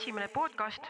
[0.00, 0.86] esimene podcast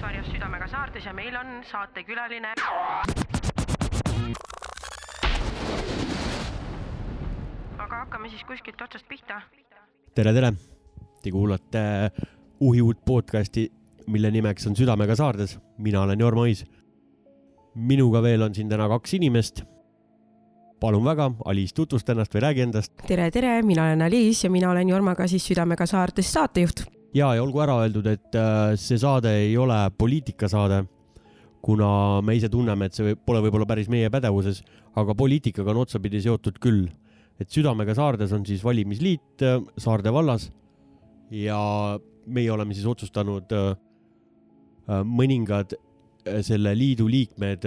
[0.00, 2.50] sarjas Südamega saartes ja meil on saatekülaline.
[7.78, 9.40] aga hakkame siis kuskilt otsast pihta.
[10.14, 10.52] tere, tere!
[11.22, 12.10] Te kuulate
[12.60, 13.68] Uhi uut podcasti,
[14.06, 15.58] mille nimeks on Südamega saardes.
[15.78, 16.64] mina olen Jorma Ois.
[17.74, 19.62] minuga veel on siin täna kaks inimest.
[20.82, 22.92] Palun väga, Aliis, tutvusta ennast või räägi endast.
[23.06, 26.84] tere, tere, mina olen Aliis ja mina olen Jormaga siis Südamega saartes saatejuht.
[27.14, 30.82] ja, ja olgu ära öeldud, et äh, see saade ei ole poliitikasaade,
[31.62, 34.62] kuna me ise tunneme, et see pole võib-olla päris meie pädevuses,
[34.98, 36.88] aga poliitikaga on otsapidi seotud küll
[37.40, 40.50] et Südamega saardes on siis valimisliit äh, Saarde vallas
[41.30, 41.62] ja
[42.26, 43.72] meie oleme siis otsustanud äh,
[45.06, 45.76] mõningad
[46.42, 47.64] selle liidu liikmed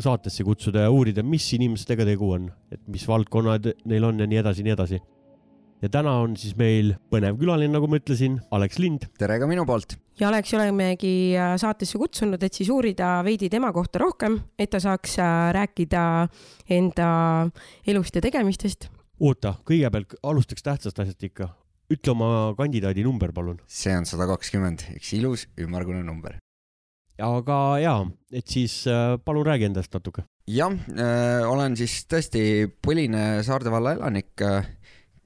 [0.00, 4.40] saatesse kutsuda ja uurida, mis inimestega tegu on, et mis valdkonnad neil on ja nii
[4.40, 5.00] edasi, nii edasi.
[5.82, 9.08] ja täna on siis meil põnev külaline, nagu ma ütlesin, Alex Lind.
[9.18, 9.96] tere ka minu poolt.
[10.20, 15.18] ja Alex olemegi saatesse kutsunud, et siis uurida veidi tema kohta rohkem, et ta saaks
[15.58, 16.04] rääkida
[16.70, 17.08] enda
[17.86, 18.88] elust ja tegemistest.
[19.20, 21.52] oota, kõigepealt alustaks tähtsast asjast ikka
[21.92, 23.60] ütle oma kandidaadi number, palun.
[23.68, 26.38] see on sada kakskümmend, üks ilus ümmargune number.
[27.20, 30.24] Aga jaa, et siis äh, palun räägi endast natuke.
[30.48, 34.66] jah äh,, olen siis tõesti põline Saarde valla elanik äh,,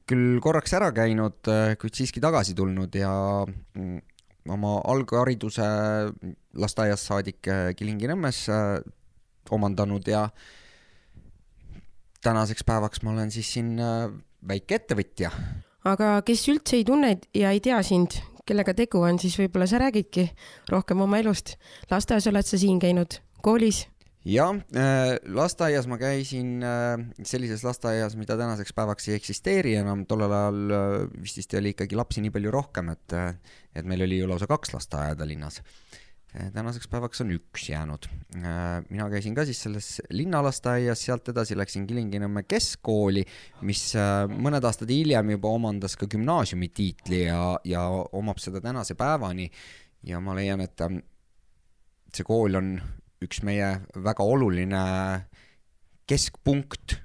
[0.07, 1.49] küll korraks ära käinud
[1.81, 3.11] kuid siiski tagasi tulnud ja
[3.47, 3.97] mm,
[4.55, 5.67] oma alghariduse
[6.55, 8.45] lasteaiast saadik Kilingi-Nõmmes
[9.51, 10.29] omandanud ja
[12.23, 13.75] tänaseks päevaks ma olen siis siin
[14.47, 15.33] väike ettevõtja
[15.87, 19.81] aga kes üldse ei tunne ja ei tea sind, kellega tegu on, siis võib-olla sa
[19.83, 20.29] räägidki
[20.73, 21.57] rohkem oma elust.
[21.91, 23.87] lasteaias oled sa siin käinud, koolis?
[24.27, 30.33] jah äh,, lasteaias ma käisin äh, sellises lasteaias, mida tänaseks päevaks ei eksisteeri enam, tollel
[30.35, 33.19] ajal äh, vist oli ikkagi lapsi nii palju rohkem, et,
[33.75, 35.63] et meil oli ju lausa kaks lasteaeda linnas
[36.53, 38.09] tänaseks päevaks on üks jäänud.
[38.91, 43.25] mina käisin ka siis selles linnalasteaias, sealt edasi läksin Kilingi-Nõmme keskkooli,
[43.63, 43.93] mis
[44.33, 49.51] mõned aastad hiljem juba omandas ka gümnaasiumi tiitli ja, ja omab seda tänase päevani.
[50.03, 50.83] ja ma leian, et
[52.15, 52.77] see kool on
[53.25, 53.73] üks meie
[54.05, 54.85] väga oluline
[56.07, 57.01] keskpunkt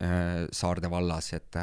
[0.00, 1.56] Saarde vallas, et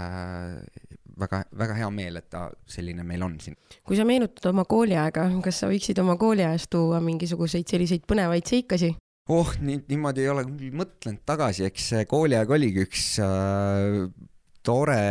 [1.20, 3.58] väga, väga hea meel, et ta selline meil on siin.
[3.88, 8.94] kui sa meenutad oma kooliaega, kas sa võiksid oma kooliajast tuua mingisuguseid selliseid põnevaid seikasi?
[9.34, 14.02] oh, nii, niimoodi ei ole mõtlenud tagasi, eks kooliaeg oligi üks äh,
[14.66, 15.04] tore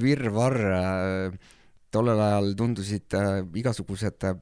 [0.00, 1.50] virvarr äh,
[1.92, 4.40] tollel ajal tundusid äh, igasugused äh,,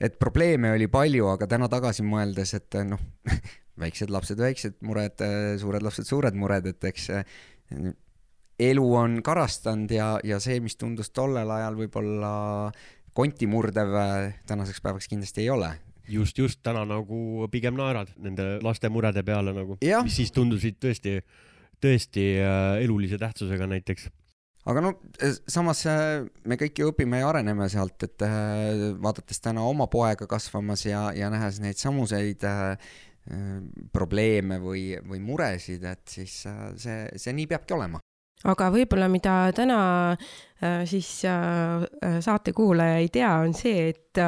[0.00, 3.02] et probleeme oli palju, aga täna tagasi mõeldes, et äh, noh
[3.80, 7.24] väiksed lapsed, väiksed mured, äh, suured lapsed, suured mured, et eks äh,
[8.58, 12.34] elu on karastanud ja, ja see, mis tundus tollel ajal võib-olla
[13.14, 13.94] konti murdev,
[14.46, 15.70] tänaseks päevaks kindlasti ei ole.
[16.08, 21.20] just, just täna nagu pigem naerad nende laste murede peale nagu, mis siis tundusid tõesti,
[21.80, 24.10] tõesti äh, elulise tähtsusega näiteks.
[24.64, 24.92] Aga no
[25.50, 30.28] samas äh, me kõik ju õpime ja areneme sealt, et äh, vaadates täna oma poega
[30.28, 32.94] kasvamas ja, ja nähes neid samuseid äh,
[33.92, 38.00] probleeme või, või muresid, et siis see, see nii peabki olema
[38.44, 39.78] aga võib-olla, mida täna
[40.12, 44.20] äh, siis äh, äh, saatekuulaja ei tea, on see, et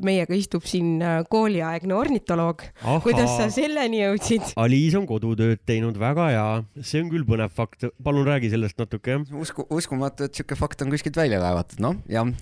[0.00, 2.62] meiega istub siin kooliaegne ornitoloog.
[3.04, 4.54] kuidas sa selleni jõudsid?
[4.60, 6.46] Aliis on kodutööd teinud, väga hea,
[6.80, 9.18] see on küll põnev fakt, palun räägi sellest natuke.
[9.36, 12.32] usku, uskumatu, et sihuke fakt on kuskilt välja kaevatud, noh, jah,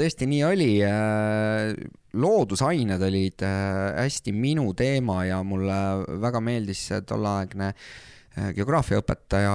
[0.00, 0.70] tõesti nii oli.
[2.10, 5.78] loodusained olid hästi minu teema ja mulle
[6.18, 7.70] väga meeldis tolleaegne
[8.56, 9.54] geograafiaõpetaja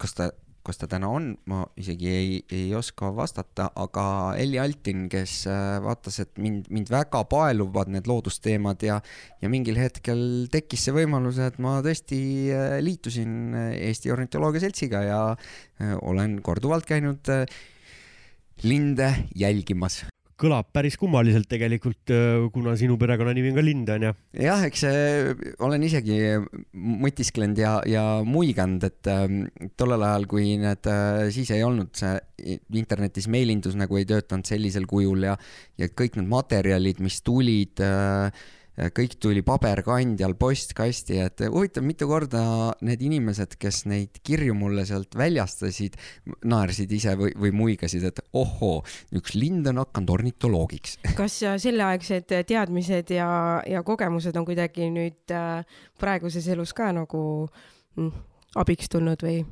[0.00, 0.30] kas ta,
[0.66, 4.04] kas ta täna on, ma isegi ei, ei oska vastata, aga
[4.40, 9.00] Elli Altin, kes äh, vaatas, et mind, mind väga paeluvad need loodusteemad ja,
[9.40, 10.22] ja mingil hetkel
[10.52, 12.20] tekkis see võimalus, et ma tõesti
[12.52, 15.20] äh, liitusin äh, Eesti Ornitoloogia Seltsiga ja
[16.04, 17.30] olen korduvalt käinud
[18.68, 20.02] linde jälgimas
[20.40, 24.12] kõlab päris kummaliselt tegelikult, äh, kuna sinu perekonnanimi on ka Lind, onju.
[24.40, 24.84] jah, eks
[25.66, 26.18] olen isegi
[26.74, 29.26] mõtisklenud ja, ja muiganud, et äh,
[29.80, 32.16] tollel ajal, kui need äh,, siis ei olnud see
[32.78, 35.36] internetis meilindus nagu ei töötanud sellisel kujul ja,
[35.80, 38.30] ja kõik need materjalid, mis tulid äh,
[38.96, 42.42] kõik tuli paberkandjal postkasti, et huvitav, mitu korda
[42.86, 45.98] need inimesed, kes neid kirju mulle sealt väljastasid,
[46.48, 48.80] naersid ise või, või muigasid, et ohoo,
[49.16, 50.98] üks lind on hakanud ornitoloogiks.
[51.18, 53.30] kas selleaegsed teadmised ja,
[53.68, 55.64] ja kogemused on kuidagi nüüd äh,
[56.00, 57.22] praeguses elus ka nagu
[57.96, 58.12] mm,
[58.60, 59.42] abiks tulnud või?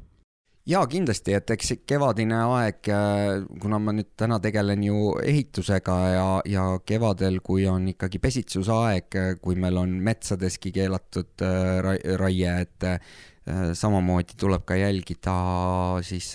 [0.68, 6.28] Jaa, kindlasti, et eks kevadine aeg, äh, kuna ma nüüd täna tegelen ju ehitusega ja,
[6.48, 12.98] ja kevadel, kui on ikkagi pesitsusaeg, kui meil on metsadeski keelatud äh, raie, et äh,
[13.48, 15.34] samamoodi tuleb ka jälgida
[16.04, 16.34] siis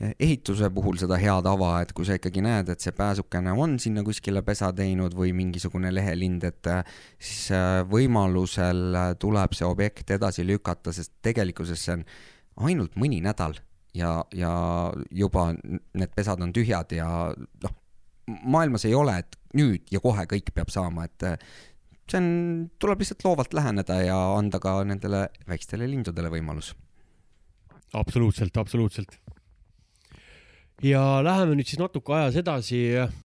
[0.00, 4.04] ehituse puhul seda hea tava, et kui sa ikkagi näed, et see pääsukene on sinna
[4.04, 6.68] kuskile pesa teinud või mingisugune lehelind, et
[7.16, 7.56] siis
[7.88, 12.04] võimalusel tuleb see objekt edasi lükata, sest tegelikkuses see on
[12.60, 13.56] ainult mõni nädal
[13.96, 14.52] ja, ja
[15.10, 17.08] juba need pesad on tühjad ja
[17.64, 17.74] noh,
[18.42, 21.26] maailmas ei ole, et nüüd ja kohe kõik peab saama, et
[22.10, 22.30] see on,
[22.82, 26.74] tuleb lihtsalt loovalt läheneda ja anda ka nendele väikestele lindudele võimalus.
[27.94, 29.18] absoluutselt, absoluutselt
[30.84, 32.80] ja läheme nüüd siis natuke ajas edasi.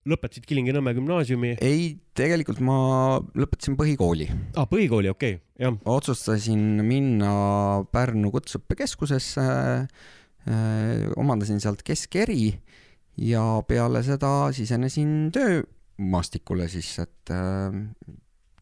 [0.08, 1.56] lõpetasid Kilingi-Nõmme gümnaasiumi?
[1.62, 4.30] ei, tegelikult ma lõpetasin põhikooli.
[4.56, 5.78] aa, põhikooli, okei okay., jah.
[5.86, 7.34] otsustasin minna
[7.92, 12.54] Pärnu Kutseõppekeskusesse äh,, omandasin sealt keskeri
[13.22, 17.82] ja peale seda sisenesin töömaastikule siis, et äh,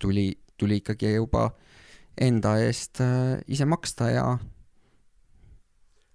[0.02, 1.50] tuli, tuli ikkagi juba
[2.20, 4.26] enda eest äh, ise maksta ja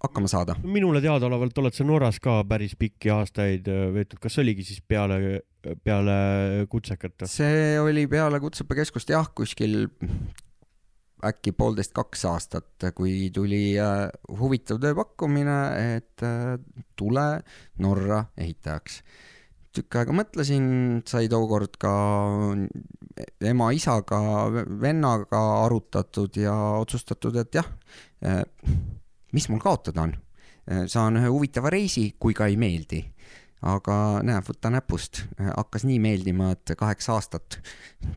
[0.05, 0.56] hakkama saada?
[0.62, 5.41] minule teadaolevalt oled sa Norras ka päris pikki aastaid äh, veetnud, kas oligi siis peale,
[5.85, 6.17] peale
[6.71, 7.27] kutsekat?
[7.31, 9.89] see oli peale Kutseõppekeskust jah, kuskil
[11.25, 14.09] äkki poolteist-kaks aastat, kui tuli äh,
[14.41, 15.61] huvitav tööpakkumine,
[15.97, 16.56] et äh,
[16.99, 17.29] tule
[17.81, 19.01] Norra ehitajaks.
[19.75, 20.67] tükk aega mõtlesin,
[21.09, 21.95] sai tookord ka
[23.43, 24.21] ema-isaga,
[24.81, 27.67] vennaga arutatud ja otsustatud, et jah
[29.34, 30.14] mis mul kaotada on?
[30.64, 33.04] Äh, saan ühe huvitava reisi, kui ka ei meeldi.
[33.64, 37.56] aga näe, võta näpust, äh, hakkas nii meeldima, et kaheksa aastat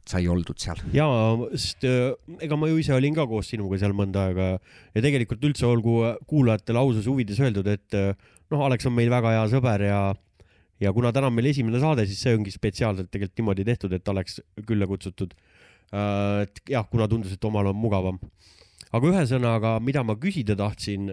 [0.03, 0.81] sai oldud seal.
[0.91, 5.03] jaa, sest äh, ega ma ju ise olin ka koos sinuga seal mõnda aega ja
[5.05, 9.85] tegelikult üldse olgu kuulajatele aususe huvides öeldud, et noh, Alex on meil väga hea sõber
[9.87, 10.01] ja
[10.83, 14.11] ja kuna täna on meil esimene saade, siis see ongi spetsiaalselt tegelikult niimoodi tehtud, et
[14.11, 15.31] Alex külla kutsutud.
[16.43, 18.19] et jah, kuna tundus, et omal on mugavam
[18.95, 21.11] aga ühesõnaga, mida ma küsida tahtsin,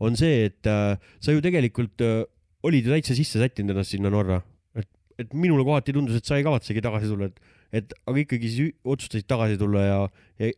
[0.00, 2.22] on see, et äh, sa ju tegelikult äh,
[2.66, 4.40] olid ju täitsa sisse sättinud ennast sinna Norra,
[4.78, 4.88] et,
[5.20, 7.52] et minule kohati tundus, et sa ei kavatsegi tagasi tulla, et,
[7.82, 10.00] et aga ikkagi siis otsustasid tagasi tulla ja,
[10.40, 10.50] ja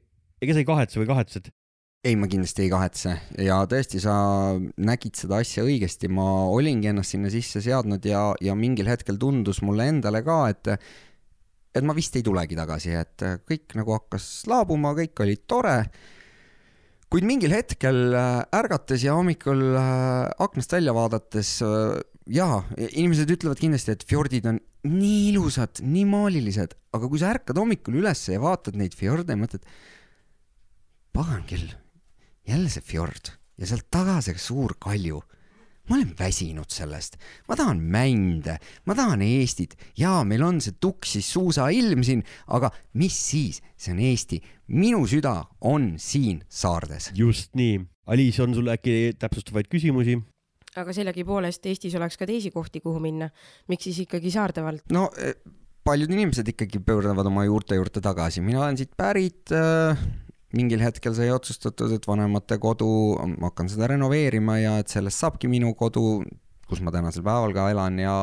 [0.43, 1.53] ega sa ei kahetse või kahetsed?
[2.03, 3.12] ei, ma kindlasti ei kahetse.
[3.47, 4.14] Ja tõesti, sa
[4.82, 9.61] nägid seda asja õigesti, ma olingi ennast sinna sisse seadnud ja, ja mingil hetkel tundus
[9.62, 10.73] mulle endale ka, et
[11.73, 15.76] et ma vist ei tulegi tagasi, et kõik nagu hakkas laabuma, kõik oli tore
[17.12, 21.99] kuid mingil hetkel äh, ärgates ja hommikul äh, aknast välja vaadates, äh,
[22.32, 27.61] jaa, inimesed ütlevad kindlasti, et fjordid on nii ilusad, nii maalilised, aga kui sa ärkad
[27.61, 29.69] hommikul üles ja vaatad neid fjorde mõtled,
[31.12, 31.69] pagan küll,
[32.49, 35.20] jälle see fjord ja sealt taga see suur kalju
[35.88, 37.17] ma olen väsinud sellest,
[37.49, 38.56] ma tahan mände,
[38.87, 42.23] ma tahan Eestit, jaa, meil on see tuksis suusailm siin,
[42.55, 42.70] aga
[43.00, 44.38] mis siis, see on Eesti,
[44.79, 45.34] minu süda
[45.69, 47.11] on siin saardes.
[47.19, 50.20] just nii, Aliis, on sul äkki täpsustavaid küsimusi?
[50.76, 53.28] aga sellegipoolest Eestis oleks ka teisi kohti, kuhu minna,
[53.69, 54.87] miks siis ikkagi Saardevald?
[54.94, 55.35] no e,
[55.85, 59.99] paljud inimesed ikkagi pöörduvad oma juurte juurde tagasi, mina olen siit pärit äh,
[60.56, 62.88] mingil hetkel sai otsustatud, et vanemate kodu,
[63.38, 66.23] ma hakkan seda renoveerima ja et sellest saabki minu kodu,
[66.68, 68.16] kus ma tänasel päeval ka elan ja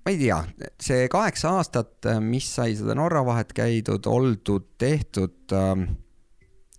[0.00, 0.38] ma ei tea,
[0.80, 5.84] see kaheksa aastat, mis sai seda Norra vahet käidud, oldud, tehtud äh,,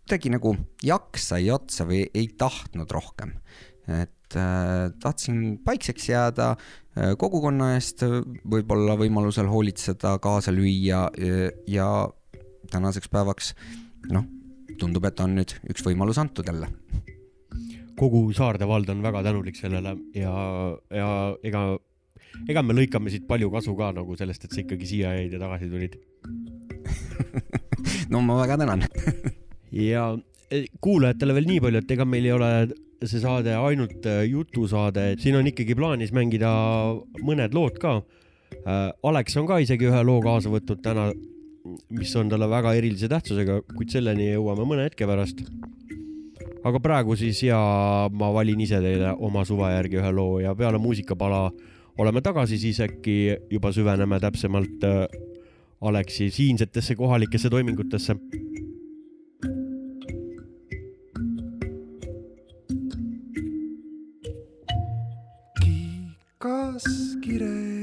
[0.01, 3.37] kuidagi nagu jaks sai otsa või ei tahtnud rohkem.
[3.87, 11.87] et äh, tahtsin paikseks jääda äh,, kogukonna eest võib-olla võimalusel hoolitseda, kaasa lüüa ja, ja
[12.73, 13.53] tänaseks päevaks
[14.11, 14.25] noh,
[14.79, 16.69] tundub, et on nüüd üks võimalus antud jälle.
[17.99, 20.33] kogu Saarde vald on väga tänulik sellele ja,
[20.89, 21.09] ja
[21.43, 21.61] ega,
[22.49, 25.41] ega me lõikame siit palju kasu ka nagu sellest, et sa ikkagi siia jäid ja
[25.41, 25.99] tagasi tulid
[28.13, 28.87] no ma väga tänan
[29.91, 30.07] ja
[30.49, 32.51] e, kuulajatele veel nii palju, et ega meil ei ole
[33.01, 36.51] see saade ainult e, jutusaade, siin on ikkagi plaanis mängida
[37.25, 37.95] mõned lood ka.
[38.61, 38.75] E,
[39.09, 41.09] Alex on ka isegi ühe loo kaasa võtnud täna
[41.89, 45.43] mis on talle väga erilise tähtsusega, kuid selleni jõuame mõne hetke pärast.
[46.63, 47.57] aga praegu siis ja
[48.13, 51.49] ma valin ise teile oma suve järgi ühe loo ja peale muusikapala
[51.97, 55.05] oleme tagasi, siis äkki juba süveneme täpsemalt äh,
[55.81, 58.15] Aleksi siinsetesse kohalikesse toimingutesse.
[65.61, 66.85] kiikas
[67.21, 67.80] kire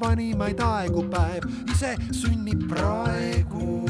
[0.00, 3.84] vanimaid aegu, päev ise sünnib praegu.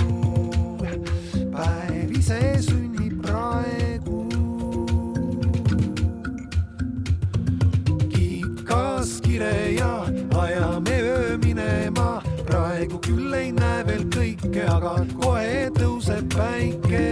[1.52, 4.20] päev ise sünnib praegu.
[8.14, 10.06] kikas kire ja
[10.38, 17.06] ajame öö minema, praegu küll ei näe veel kõike, aga kohe tõuseb päike.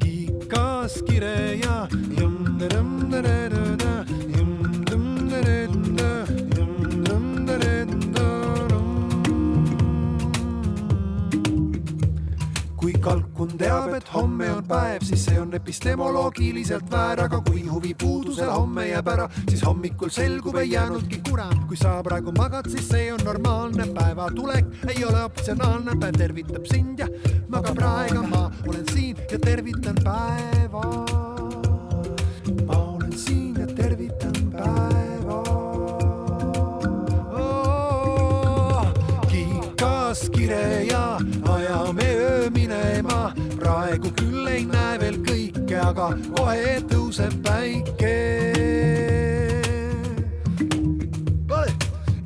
[0.00, 1.84] kikas kire ja
[13.58, 18.88] teab, et homme on päev, siis see on epistemoloogiliselt väär, aga kui huvi puudusel homme
[18.88, 21.54] jääb ära, siis hommikul selgub, ei jäänudki kurat.
[21.68, 26.66] kui sa praegu magad, siis see on normaalne, päeva tulek ei ole optsionaalne, päev tervitab
[26.70, 27.08] sind ja
[27.48, 30.84] maga praegu ma olen siin ja tervitan päeva.
[32.66, 35.40] ma olen siin ja tervitan päeva
[37.32, 38.86] oh,.
[39.28, 41.18] kikas kire ja
[43.74, 48.14] praegu küll ei näe veel kõike, aga kohe tõuseb päike.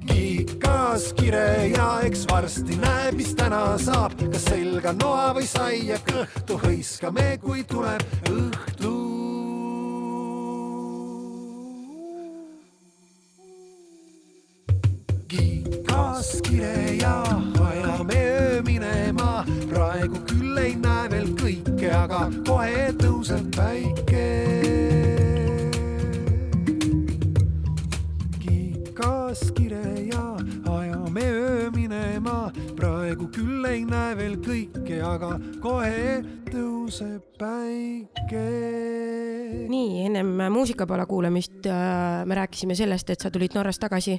[0.09, 6.61] kikas kire ja eks varsti näeb, mis täna saab, kas selga noa või saia kõhtu
[6.67, 8.97] hõiskame, kui tuleb õhtu.
[15.29, 15.58] kikas
[21.99, 24.27] aga kohe tõuseb päike.
[28.43, 30.23] kikas kire ja
[30.73, 38.47] ajame öö minema, praegu küll ei näe veel kõike, aga kohe tõuseb päike.
[39.69, 44.19] nii, ennem muusikapala kuulamist äh, me rääkisime sellest, et sa tulid Norrast tagasi,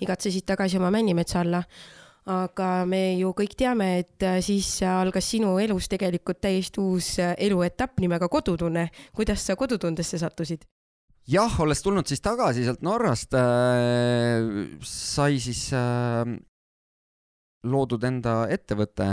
[0.00, 1.62] igatsesid tagasi oma Männimetsa alla.
[2.26, 7.36] Aga me ju kõik teame, et äh, siis algas sinu elus tegelikult täiesti uus äh,
[7.38, 8.88] eluetapp nimega kodutunne.
[9.14, 10.66] kuidas sa kodutundesse sattusid?
[11.26, 16.36] jah, olles tulnud siis tagasi sealt Norrast äh,, sai siis äh,
[17.66, 19.10] loodud enda ettevõte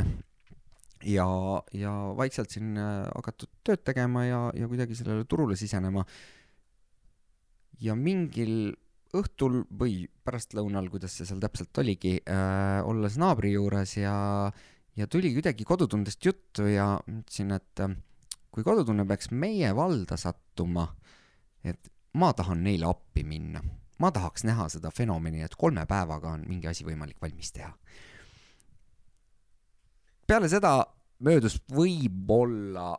[1.05, 1.27] ja,
[1.74, 6.05] ja vaikselt siin äh, hakatud tööd tegema ja, ja kuidagi sellele turule sisenema.
[7.82, 8.74] ja mingil
[9.17, 14.15] õhtul või pärastlõunal, kuidas see seal täpselt oligi äh,, olles naabri juures ja,
[14.98, 17.96] ja tuli kuidagi kodutundest juttu ja mõtlesin, et äh,
[18.53, 20.88] kui kodutunne peaks meie valda sattuma,
[21.65, 23.63] et ma tahan neile appi minna.
[24.01, 27.72] ma tahaks näha seda fenomeni, et kolme päevaga on mingi asi võimalik valmis teha.
[30.27, 30.74] peale seda
[31.24, 32.96] möödus võib-olla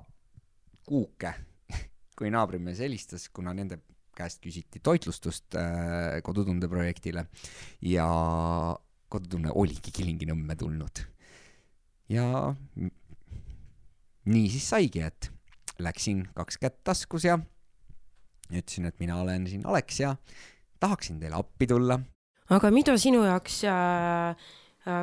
[0.87, 1.35] kuuke,
[2.19, 3.81] kui naabrimees helistas, kuna nende
[4.17, 7.27] käest küsiti toitlustust äh, kodutunde projektile
[7.83, 8.09] ja
[9.09, 11.05] kodutunne oligi Kilingi-Nõmme tulnud.
[12.09, 12.55] ja
[14.25, 15.31] nii siis saigi, et
[15.79, 17.39] läksin kaks kätt taskus ja
[18.51, 20.17] ütlesin, et mina olen siin Alex ja
[20.81, 21.99] tahaksin teile appi tulla.
[22.51, 24.37] aga mida sinu jaoks äh,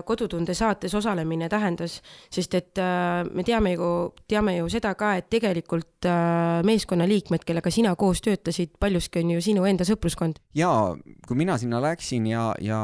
[0.06, 1.98] kodutunde saates osalemine tähendas,
[2.34, 3.88] sest et äh, me teame ju,
[4.30, 9.42] teame ju seda ka, et tegelikult äh, meeskonnaliikmed, kellega sina koos töötasid, paljuski on ju
[9.42, 10.38] sinu enda sõpruskond.
[10.58, 10.94] jaa,
[11.28, 12.82] kui mina sinna läksin ja, ja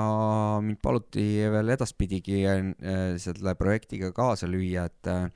[0.63, 2.65] mind paluti veel edaspidigi äh,
[3.21, 5.29] selle projektiga kaasa lüüa, et äh,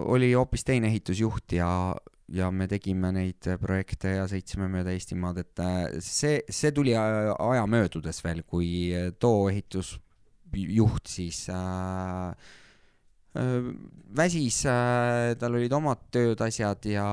[0.00, 1.68] oli hoopis teine ehitusjuht ja,
[2.34, 7.36] ja me tegime neid projekte ja sõitsime mööda Eestimaad, et äh, see, see tuli aja
[7.38, 8.90] aja möödudes veel, kui
[9.22, 12.30] too ehitusjuht siis äh,
[13.38, 13.68] äh,
[14.18, 17.08] väsis äh,, tal olid omad tööd, asjad ja,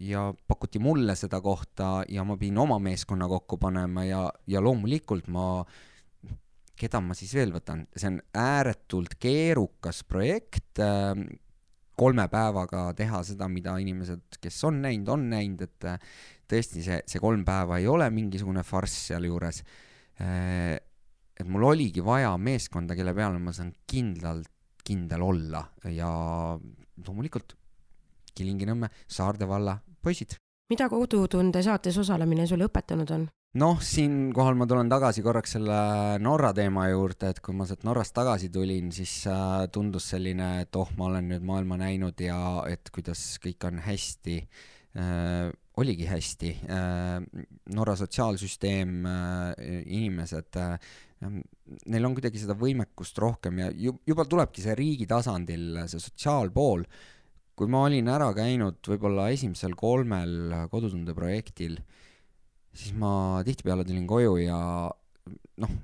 [0.00, 5.28] ja pakuti mulle seda kohta ja ma pidin oma meeskonna kokku panema ja, ja loomulikult
[5.28, 5.48] ma
[6.74, 11.12] keda ma siis veel võtan, see on ääretult keerukas projekt äh,,
[11.96, 16.14] kolme päevaga teha seda, mida inimesed, kes on näinud, on näinud, et äh,
[16.50, 19.62] tõesti see, see kolm päeva ei ole mingisugune farss sealjuures
[20.20, 20.78] äh,.
[21.34, 24.50] et mul oligi vaja meeskonda, kelle peale ma saan kindlalt,
[24.84, 26.08] kindel olla ja
[27.06, 27.56] loomulikult
[28.34, 30.36] Kilingi-Nõmme, Saarde valla poisid.
[30.70, 33.26] mida Kodutunde saates osalemine sulle õpetanud on?
[33.60, 35.78] Noh, siinkohal ma tulen tagasi korraks selle
[36.22, 40.78] Norra teema juurde, et kui ma sealt Norrast tagasi tulin, siis äh, tundus selline, et
[40.80, 42.38] oh, ma olen nüüd maailma näinud ja
[42.70, 45.52] et kuidas kõik on hästi äh,.
[45.78, 47.16] oligi hästi äh,.
[47.74, 50.92] Norra sotsiaalsüsteem äh,, inimesed äh,,
[51.88, 56.84] neil on kuidagi seda võimekust rohkem ja juba tulebki see riigi tasandil, see sotsiaalpool
[57.54, 61.78] kui ma olin ära käinud võib-olla esimesel kolmel kodutunde projektil,
[62.74, 64.58] siis ma tihtipeale tulin koju ja
[65.62, 65.74] noh,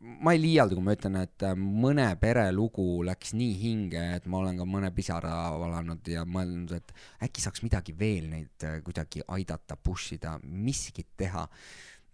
[0.00, 4.40] ma ei liialda, kui ma ütlen, et mõne pere lugu läks nii hinge, et ma
[4.40, 6.92] olen ka mõne pisara valanud ja mõelnud, et
[7.26, 11.46] äkki saaks midagi veel neid kuidagi aidata, push ida, miskit teha.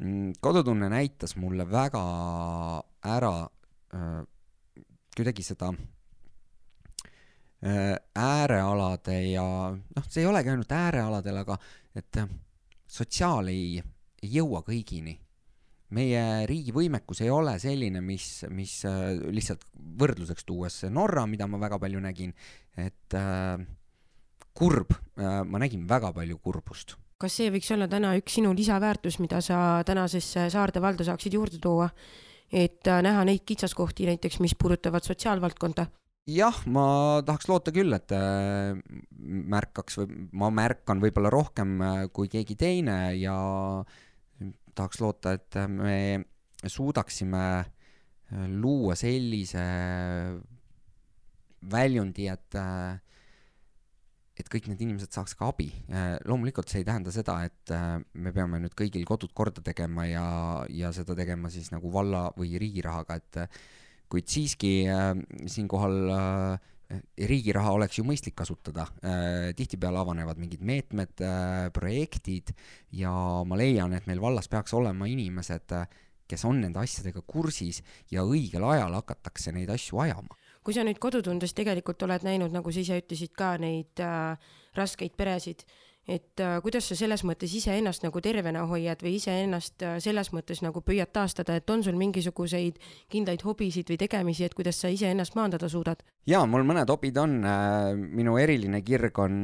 [0.03, 2.03] Mm, kodutunne näitas mulle väga
[3.09, 3.37] ära
[3.97, 4.23] äh,
[5.17, 5.71] kuidagi seda
[7.65, 11.57] äh, äärealade ja noh, see ei olegi ainult äärealadel, aga
[11.97, 12.21] et
[12.87, 13.81] sotsiaal ei
[14.23, 15.19] ei jõua kõigini.
[15.97, 19.63] meie riigi võimekus ei ole selline, mis, mis äh, lihtsalt
[20.01, 22.33] võrdluseks tuues Norra, mida ma väga palju nägin,
[22.77, 23.61] et äh,
[24.57, 29.21] kurb äh,, ma nägin väga palju kurbust kas see võiks olla täna üks sinu lisaväärtus,
[29.23, 31.91] mida sa tänasesse Saarde valda saaksid juurde tuua?
[32.47, 35.87] et äh, näha neid kitsaskohti näiteks, mis puudutavad sotsiaalvaldkonda?
[36.31, 38.75] jah, ma tahaks loota küll, et äh,
[39.55, 41.79] märkaks või ma märkan võib-olla rohkem
[42.15, 43.37] kui keegi teine ja
[44.77, 45.97] tahaks loota, et me
[46.67, 49.65] suudaksime äh, luua sellise
[51.71, 53.03] väljundi, et äh,
[54.37, 55.71] et kõik need inimesed saaks ka abi.
[55.89, 57.73] Äh, loomulikult see ei tähenda seda, et
[58.21, 60.27] me peame nüüd kõigil kodud korda tegema ja,
[60.69, 63.41] ja seda tegema siis nagu valla või riigi rahaga, et
[64.13, 64.75] kuid siiski
[65.51, 66.75] siinkohal äh,
[67.29, 72.53] riigi raha oleks ju mõistlik kasutada, äh, tihtipeale avanevad mingid meetmed, äh, projektid
[72.93, 73.11] ja
[73.45, 75.89] ma leian, et meil vallas peaks olema inimesed, äh,
[76.29, 80.37] kes on nende asjadega kursis ja õigel ajal hakatakse neid asju ajama.
[80.67, 84.35] kui sa nüüd kodutundes tegelikult oled näinud, nagu sa ise ütlesid ka, neid äh,
[84.75, 85.63] raskeid peresid
[86.07, 90.63] et äh, kuidas sa selles mõttes iseennast nagu tervena hoiad või iseennast äh, selles mõttes
[90.63, 92.79] nagu püüad taastada, et on sul mingisuguseid
[93.11, 96.05] kindlaid hobisid või tegemisi, et kuidas sa iseennast maandada suudad?
[96.27, 97.35] jaa, mul mõned hobid on.
[97.47, 99.43] Äh, minu eriline kirg on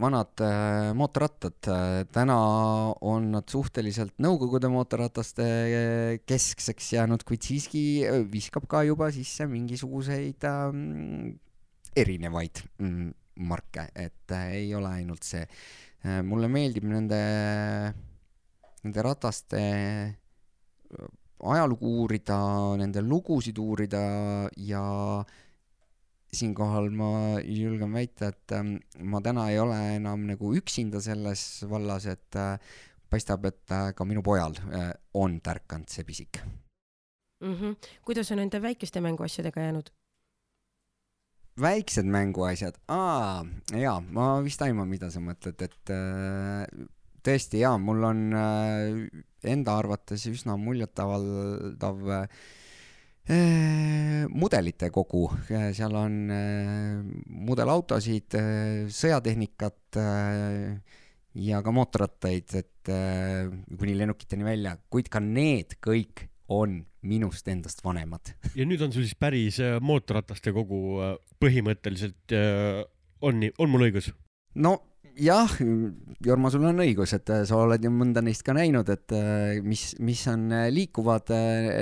[0.00, 0.40] vanad
[0.96, 1.56] mootorrattad.
[2.12, 2.36] täna
[3.00, 5.46] on nad suhteliselt Nõukogude mootorrataste
[6.28, 11.40] keskseks jäänud, kuid siiski viskab ka juba sisse mingisuguseid ähm,
[11.96, 15.44] erinevaid mm, marke, et äh, ei ole ainult see.
[16.04, 17.20] Äh, mulle meeldib nende,
[18.82, 21.06] nende rataste äh,
[21.52, 22.38] ajalugu uurida,
[22.78, 24.02] nende lugusid uurida
[24.62, 24.84] ja
[26.32, 27.10] siinkohal ma
[27.44, 32.38] julgen väita, et ähm, ma täna ei ole enam nagu üksinda selles vallas, et
[33.12, 34.56] paistab, et ka minu pojal
[35.20, 36.40] on tärkanud see pisik
[37.42, 37.54] mm.
[37.54, 37.76] -hmm.
[38.02, 39.92] kuidas on nende väikeste mänguasjadega jäänud?
[41.60, 43.42] Väiksed mänguasjad, aa,
[43.76, 46.64] jaa, ma vist aiman, mida sa mõtled, et äh,
[47.24, 49.20] tõesti jaa, mul on äh,
[49.52, 52.26] enda arvates üsna muljetavaldav äh,
[54.32, 55.26] mudelite kogu,
[55.76, 60.98] seal on äh, mudelautosid äh,, sõjatehnikat äh,
[61.42, 68.32] ja ka mootorrattaid, et kuni lennukiteni välja, kuid ka need kõik on minust endast vanemad.
[68.58, 72.82] ja nüüd on sul siis päris äh, mootorrataste kogu äh, põhimõtteliselt äh,
[73.22, 74.12] on nii, on mul õigus?
[74.62, 74.76] no
[75.18, 75.50] jah,
[76.24, 79.12] Jorma, sul on õigus, et sa oled ju mõnda neist ka näinud, et
[79.66, 81.28] mis, mis on liikuvad,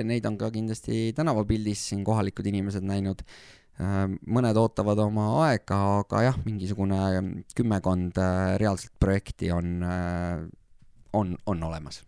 [0.07, 3.23] neid on ka kindlasti tänavapildis siin kohalikud inimesed näinud.
[4.27, 6.99] mõned ootavad oma aega, aga jah, mingisugune
[7.55, 8.19] kümmekond
[8.59, 9.79] reaalset projekti on,
[11.15, 12.03] on, on olemas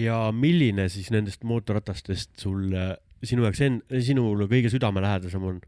[0.00, 2.72] ja milline siis nendest mootorratastest sul,
[3.24, 5.60] sinu jaoks en-, sinule kõige südamelähedasem on?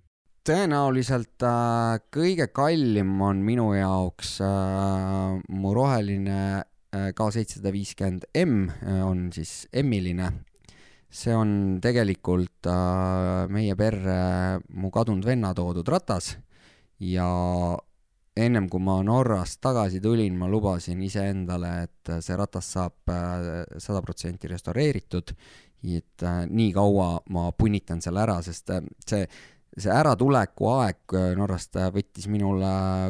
[0.47, 8.67] tõenäoliselt äh, kõige kallim on minu jaoks äh, mu roheline äh, K seitsesada viiskümmend M
[8.71, 10.33] äh, on siis M-iline.
[11.13, 16.37] see on tegelikult äh, meie perre mu kadunud venna toodud ratas
[16.99, 17.29] ja
[18.37, 24.01] ennem kui ma Norrast tagasi tulin, ma lubasin iseendale, et see ratas saab äh, sada
[24.05, 25.35] protsenti restaureeritud
[25.83, 29.25] et äh, nii kaua ma punnitan selle ära, sest äh, see,
[29.75, 32.63] see äratuleku aeg äh, Norrast äh, võttis minul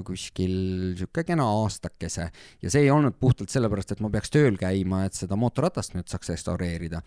[0.07, 2.31] kuskil sihuke kena aastakese
[2.63, 6.09] ja see ei olnud puhtalt sellepärast, et ma peaks tööl käima, et seda mootorratast nüüd
[6.09, 7.03] saaks restaureerida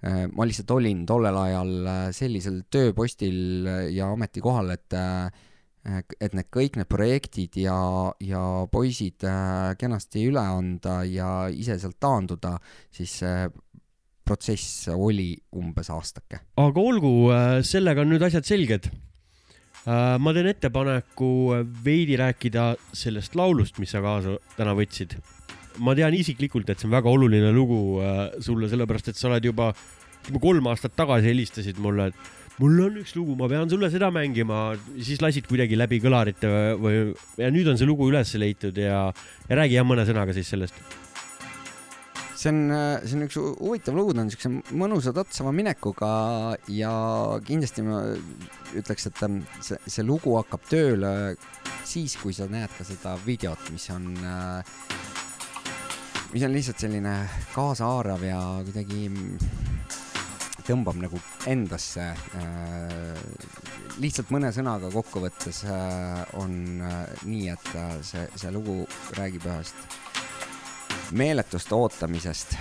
[0.00, 0.24] äh,.
[0.32, 1.76] ma lihtsalt olin tollel ajal
[2.16, 5.00] sellisel tööpostil ja ametikohal, et
[5.84, 7.76] et need kõik need projektid ja,
[8.20, 9.24] ja poisid
[9.80, 12.58] kenasti üle anda ja ise sealt taanduda,
[12.92, 13.22] siis
[14.30, 16.44] protsess oli umbes aastake.
[16.60, 18.90] aga olgu, äh, sellega on nüüd asjad selged.
[19.80, 21.30] Äh, ma teen ettepaneku
[21.84, 25.18] veidi rääkida sellest laulust, mis sa kaasa täna võtsid.
[25.80, 29.44] ma tean isiklikult, et see on väga oluline lugu äh, sulle, sellepärast et sa oled
[29.44, 29.70] juba,
[30.28, 34.10] juba kolm aastat tagasi helistasid mulle, et mul on üks lugu, ma pean sulle seda
[34.12, 34.70] mängima,
[35.00, 36.96] siis lasid kuidagi läbi kõlarite või
[37.40, 39.06] ja nüüd on see lugu üles leitud ja,
[39.48, 40.76] ja räägi jah mõne sõnaga siis sellest.
[42.40, 42.72] See on,
[43.04, 46.12] see on üks huvitav lugu, ta on siukse mõnusa tatsava minekuga
[46.72, 46.92] ja
[47.44, 47.98] kindlasti ma
[48.80, 51.10] ütleks, et ähm, see, see lugu hakkab tööle
[51.84, 54.64] siis, kui sa näed ka seda videot, mis on, äh,
[56.32, 57.14] mis on lihtsalt selline
[57.52, 59.10] kaasahaarav ja kuidagi
[60.70, 62.10] tõmbab nagu endasse.
[62.38, 63.18] Äh,
[64.00, 66.54] lihtsalt mõne sõnaga kokkuvõttes äh, on
[67.26, 67.72] nii, et
[68.06, 68.84] see, see lugu
[69.18, 69.98] räägib ühest
[71.10, 72.54] meeletust ootamisest,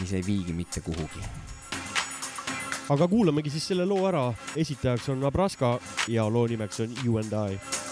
[0.00, 1.24] mis ei viigi mitte kuhugi.
[2.92, 7.32] aga kuulamegi siis selle loo ära, esitajaks on Abraska ja loo nimeks on You and
[7.32, 7.91] I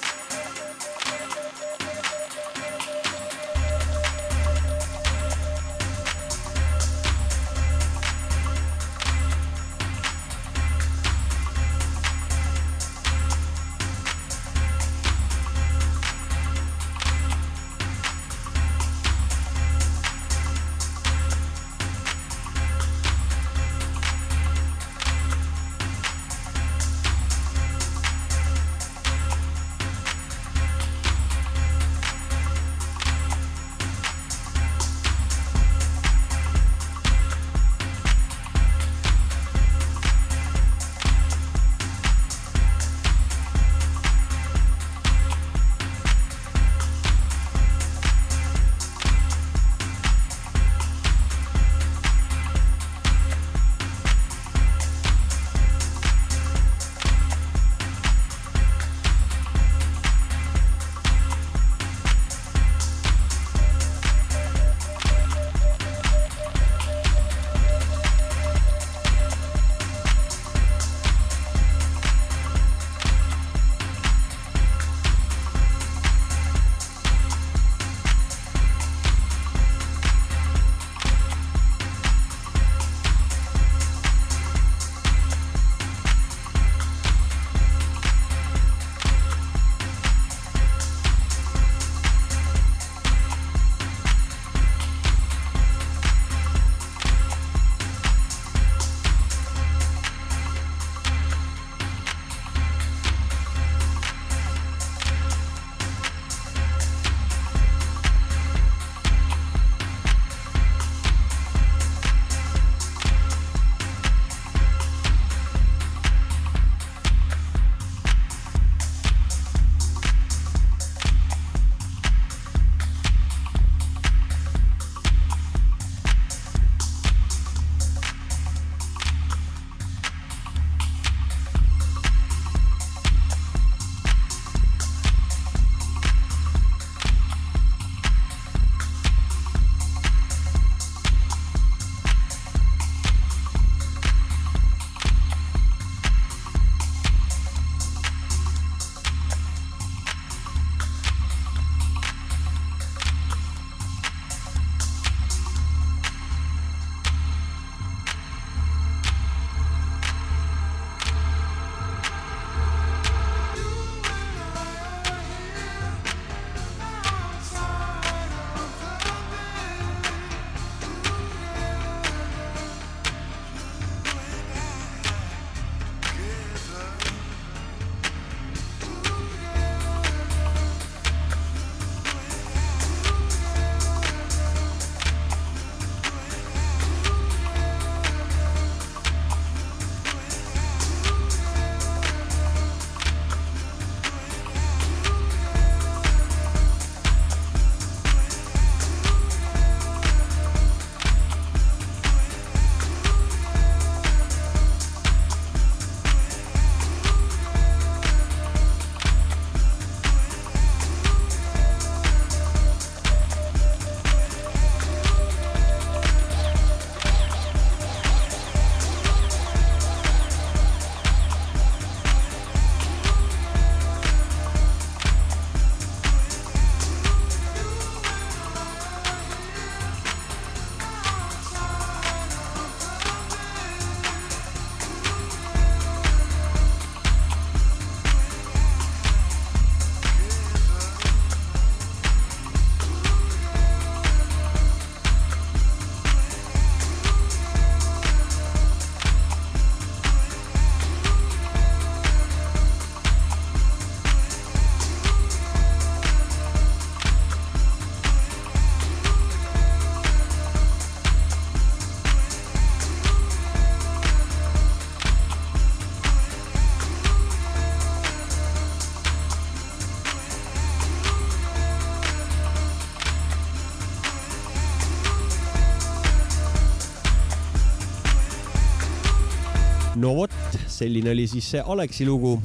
[280.01, 280.35] no vot,
[280.71, 282.37] selline oli siis see Aleksi lugu,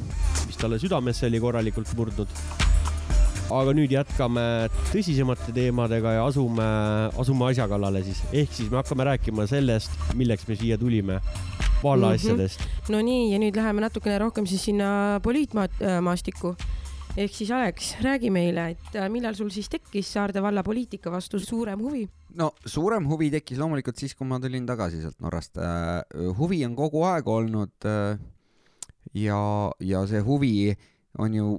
[0.45, 2.31] mis talle südamesse oli korralikult murdnud.
[3.55, 4.43] aga nüüd jätkame
[4.89, 6.65] tõsisemate teemadega ja asume,
[7.21, 11.19] asume asja kallale siis, ehk siis me hakkame rääkima sellest, milleks me siia tulime,
[11.83, 12.65] valla asjadest mm.
[12.65, 12.95] -hmm.
[12.95, 16.55] no nii, ja nüüd läheme natukene rohkem siis sinna poliitmaastikku
[17.17, 21.39] ehk siis Alex, räägi meile, et äh, millal sul siis tekkis Saarde valla poliitika vastu
[21.39, 22.09] suurem huvi?
[22.39, 25.59] No suurem huvi tekkis loomulikult siis, kui ma tulin tagasi sealt Norrast.
[25.61, 26.01] Äh,
[26.39, 28.17] huvi on kogu aeg olnud äh,
[29.17, 29.39] ja,
[29.79, 30.55] ja see huvi
[31.21, 31.49] on ju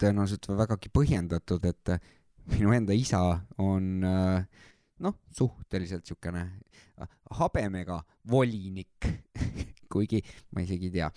[0.00, 1.94] tõenäoliselt vägagi põhjendatud, et
[2.50, 3.20] minu enda isa
[3.62, 6.42] on noh, suhteliselt siukene
[7.38, 9.06] habemega volinik.
[9.94, 10.18] Kuigi
[10.50, 11.08] ma isegi ei tea,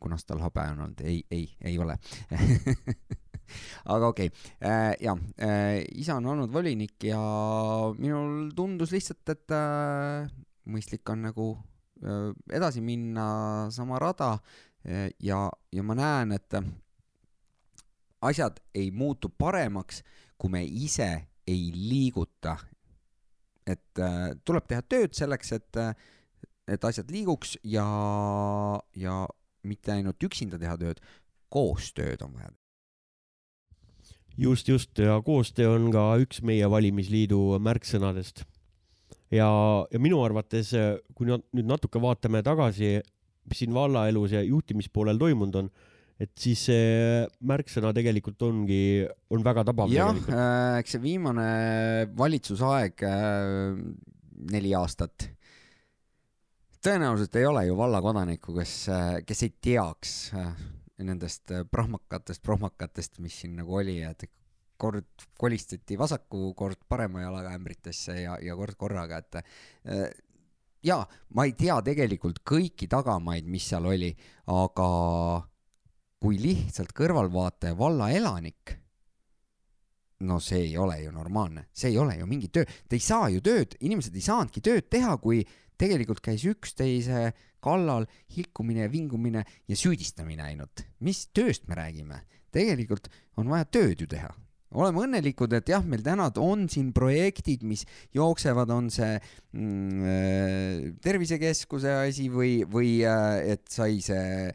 [0.00, 1.98] kunas tal habe on olnud, ei, ei, ei ole
[3.84, 4.46] aga okei okay.
[4.60, 7.20] äh,, ja äh, isa on olnud volinik ja
[7.98, 10.28] minul tundus lihtsalt, et äh,
[10.66, 11.50] mõistlik on nagu
[12.52, 13.26] edasi minna
[13.72, 14.34] sama rada
[15.24, 15.38] ja,
[15.72, 16.56] ja ma näen, et
[18.20, 20.02] asjad ei muutu paremaks,
[20.36, 21.08] kui me ise
[21.48, 22.58] ei liiguta.
[23.66, 24.02] et
[24.44, 25.80] tuleb teha tööd selleks, et
[26.68, 27.86] et asjad liiguks ja,
[28.98, 29.16] ja
[29.66, 31.02] mitte ainult üksinda teha tööd,
[31.52, 32.50] koostööd on vaja
[34.38, 38.44] just, just ja koostöö on ka üks meie valimisliidu märksõnadest.
[39.32, 39.48] ja,
[39.90, 40.72] ja minu arvates,
[41.14, 43.00] kui nüüd natuke vaatame tagasi,
[43.46, 45.70] mis siin vallaelus ja juhtimispoolel toimunud on,
[46.20, 49.92] et siis see märksõna tegelikult ongi, on väga tabav.
[49.92, 51.48] jah, äh, eks see viimane
[52.16, 53.80] valitsusaeg äh,,
[54.52, 55.30] neli aastat,
[56.84, 60.16] tõenäoliselt ei ole ju vallakodanikku, kes, äh, kes ei teaks
[61.04, 64.26] nendest äh, prahmakatest, prohmakatest, mis siin nagu oli, et
[64.76, 70.08] kord kolistati vasaku, kord parema jalaga ämbritesse ja, ja kord korraga, et äh,
[70.86, 71.02] jaa,
[71.34, 74.12] ma ei tea tegelikult kõiki tagamaid, mis seal oli,
[74.52, 74.88] aga
[76.22, 78.76] kui lihtsalt kõrvalvaataja valla elanik,
[80.26, 83.28] no see ei ole ju normaalne, see ei ole ju mingi töö, te ei saa
[83.32, 85.42] ju tööd, inimesed ei saanudki tööd teha, kui
[85.80, 87.30] tegelikult käis üksteise
[87.64, 90.84] kallal hilkumine vingumine ja süüdistamine ainult.
[91.00, 92.22] mis tööst me räägime?
[92.52, 94.30] tegelikult on vaja tööd ju teha.
[94.76, 97.84] oleme õnnelikud, et jah, meil täna on siin projektid, mis
[98.14, 104.50] jooksevad, on see mm, äh, tervisekeskuse asi või, või äh, et sai see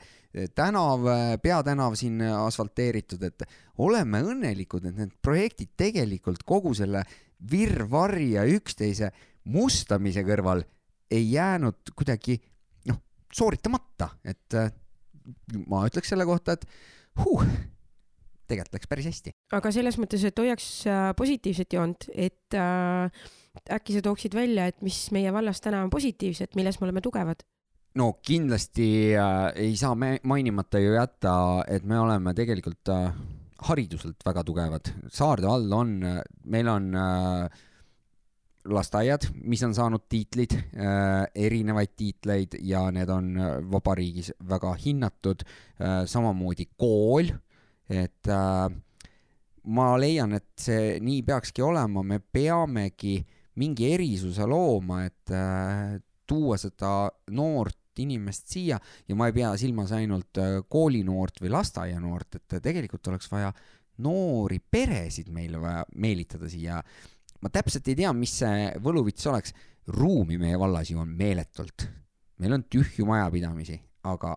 [0.55, 1.03] tänav,
[1.43, 3.43] peatänav siin asfalteeritud, et
[3.83, 7.03] oleme õnnelikud, et need projektid tegelikult kogu selle
[7.51, 9.11] virvarri ja üksteise
[9.51, 10.63] mustamise kõrval
[11.11, 12.39] ei jäänud kuidagi
[13.35, 14.71] sooritamata, et äh,
[15.69, 16.65] ma ütleks selle kohta, et
[17.21, 17.45] huh,
[18.49, 19.33] tegelikult läks päris hästi.
[19.55, 23.23] aga selles mõttes, et hoiaks äh, positiivset joont, et äh,
[23.77, 27.45] äkki sa tooksid välja, et mis meie vallas täna on positiivset, milles me oleme tugevad?
[27.99, 31.33] no kindlasti äh, ei saa me mainimata ju jätta,
[31.67, 33.11] et me oleme tegelikult äh,
[33.67, 34.87] hariduselt väga tugevad.
[35.13, 35.91] Saarde vald on,
[36.49, 37.61] meil on äh,
[38.69, 45.43] lasteaiad, mis on saanud tiitlid äh,, erinevaid tiitleid ja need on äh, vabariigis väga hinnatud
[45.45, 46.03] äh,.
[46.05, 47.31] samamoodi kool,
[47.91, 48.29] et
[49.67, 53.17] ma leian, et see nii peakski olema, me peamegi
[53.59, 55.33] mingi erisuse looma, et
[56.27, 60.39] tuua seda noort inimest siia ja ma ei pea silmas ainult
[60.71, 63.51] koolinoort või lasteaianoort, et tegelikult oleks vaja
[64.01, 66.79] noori peresid meile vaja meelitada siia
[67.41, 69.53] ma täpselt ei tea, mis see võluvits oleks.
[69.91, 71.87] ruumi meie vallas ju on meeletult.
[72.37, 74.35] meil on tühju majapidamisi, aga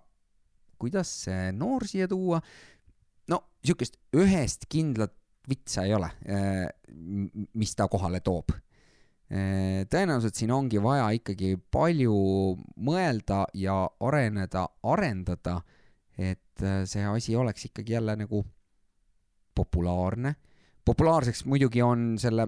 [0.79, 2.41] kuidas see noor siia tuua?
[3.29, 5.15] no sihukest ühest kindlat
[5.49, 6.69] vitsa ei ole, eh,
[7.55, 8.53] mis ta kohale toob.
[9.35, 12.15] Eh, tõenäoliselt siin ongi vaja ikkagi palju
[12.85, 15.59] mõelda ja areneda, arendada,
[16.17, 18.45] et eh, see asi oleks ikkagi jälle nagu
[19.55, 20.35] populaarne.
[20.85, 22.47] populaarseks muidugi on selle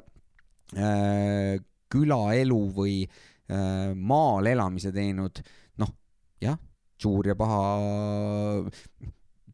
[1.93, 5.43] külaelu või äh, maal elamise teinud,
[5.83, 5.93] noh,
[6.43, 6.59] jah,
[6.99, 7.61] suur ja paha,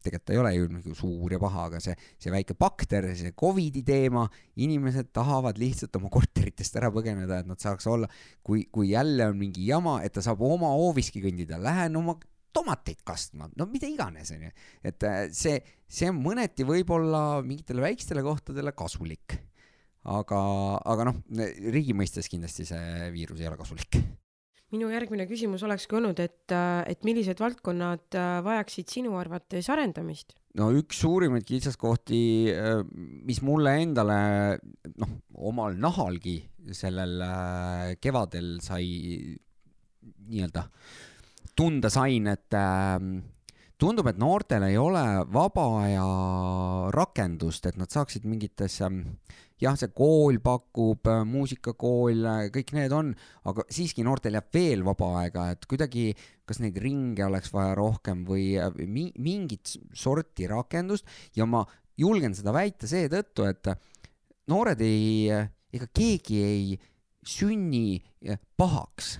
[0.03, 3.33] tegelikult ta ei ole ju nagu suur ja paha, aga see, see väike bakter, see
[3.39, 4.25] Covidi teema,
[4.63, 8.09] inimesed tahavad lihtsalt oma korteritest ära põgeneda, et nad saaks olla,
[8.43, 12.17] kui, kui jälle on mingi jama, et ta saab oma hooviski kõndida, lähen oma
[12.53, 14.51] tomateid kastma, no mida iganes, onju.
[14.85, 15.57] et äh, see,
[15.89, 19.39] see on mõneti võib-olla mingitele väikestele kohtadele kasulik
[20.03, 20.41] aga,
[20.93, 21.21] aga noh,
[21.73, 23.99] riigi mõistes kindlasti see viirus ei ole kasulik.
[24.73, 30.35] minu järgmine küsimus olekski olnud, et, et millised valdkonnad vajaksid sinu arvates arendamist?
[30.59, 32.23] no üks suurimaid kitsaskohti,
[33.25, 34.19] mis mulle endale
[34.97, 35.15] noh,
[35.49, 36.39] omal nahalgi
[36.73, 38.85] sellel kevadel sai
[40.03, 40.67] nii-öelda
[41.55, 42.97] tunda sain, et äh,
[43.79, 46.07] tundub, et noortel ei ole vaba aja
[46.95, 48.89] rakendust, et nad saaksid mingitesse,
[49.63, 53.13] jah, see kool pakub, muusikakool, kõik need on,
[53.49, 56.11] aga siiski noortel jääb veel vaba aega, et kuidagi,
[56.47, 61.63] kas neid ringe oleks vaja rohkem või mi mingit sorti rakendust ja ma
[61.99, 63.71] julgen seda väita seetõttu, et
[64.51, 65.29] noored ei,
[65.73, 66.73] ega keegi ei
[67.23, 68.01] sünni
[68.59, 69.15] pahaks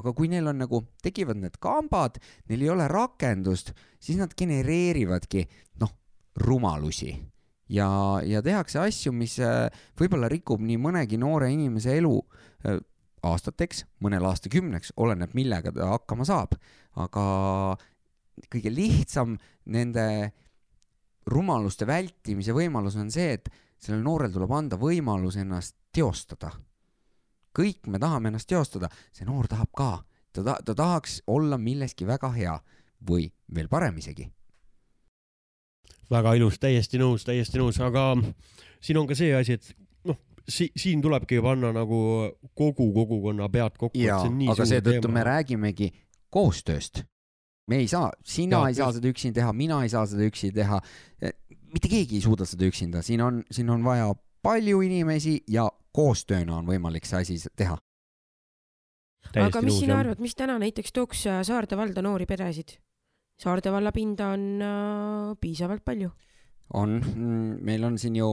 [0.00, 2.18] aga kui neil on nagu, tekivad need kambad,
[2.50, 5.44] neil ei ole rakendust, siis nad genereerivadki,
[5.82, 5.92] noh,
[6.40, 7.12] rumalusi.
[7.70, 7.88] Ja,
[8.26, 12.14] ja tehakse asju, mis äh, võib-olla rikub nii mõnegi noore inimese elu
[12.66, 12.80] äh,
[13.26, 16.56] aastateks, mõnel aastakümneks, oleneb, millega ta hakkama saab.
[17.00, 17.24] aga
[18.50, 19.36] kõige lihtsam
[19.70, 20.32] nende
[21.30, 26.50] rumaluste vältimise võimalus on see, et sellel noorel tuleb anda võimalus ennast teostada
[27.56, 29.90] kõik me tahame ennast teostada, see noor tahab ka,
[30.32, 32.56] ta ta-, ta tahaks olla milleski väga hea
[33.06, 34.28] või veel parem isegi.
[36.10, 38.12] Väga ilus, täiesti nõus, täiesti nõus, aga
[38.82, 39.70] siin on ka see asi, et
[40.08, 40.18] noh,
[40.48, 42.00] si-, siin tulebki panna nagu
[42.58, 43.98] kogu kogukonna pead kokku.
[44.00, 45.90] jaa, aga seetõttu me räägimegi
[46.30, 47.04] koostööst.
[47.70, 50.50] me ei saa, sina ja, ei saa seda üksi teha, mina ei saa seda üksi
[50.54, 50.80] teha.
[51.70, 54.10] mitte keegi ei suuda seda üksinda, siin on, siin on vaja
[54.42, 57.78] palju inimesi ja koostööna on võimalik see asi teha.
[59.36, 62.78] aga mis sina arvad, mis täna näiteks tooks äh, Saarde valda noori peresid?
[63.40, 66.10] Saarde valla pinda on äh, piisavalt palju.
[66.74, 68.26] on, mm, meil on siin ju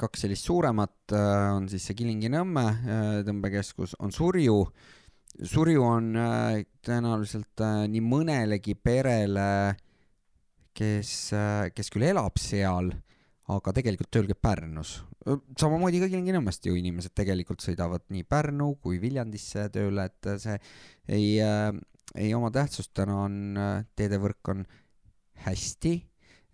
[0.00, 4.60] kaks sellist suuremat, äh, on siis see Kilingi-Nõmme äh, tõmbekeskus, on Surju.
[5.34, 9.48] Surju on äh, tõenäoliselt äh, nii mõnelegi perele,
[10.74, 11.10] kes,
[11.74, 12.88] kes küll elab seal
[13.52, 15.02] aga tegelikult tööl käib Pärnus.
[15.60, 20.56] samamoodi ka Kilingi-Nõmmest ju inimesed tegelikult sõidavad nii Pärnu kui Viljandisse tööle, et see
[21.08, 21.74] ei äh,,
[22.14, 24.64] ei oma tähtsust, täna on äh, teedevõrk on
[25.44, 25.94] hästi